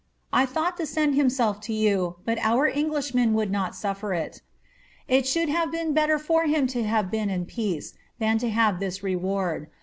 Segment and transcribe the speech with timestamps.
[0.33, 4.33] I thought to send himself to you, but our Englishmen would not arfEer iL
[5.07, 8.79] It sboold haTO been better fbr him to have been in peace, than to kave
[8.79, 9.67] this vewaid.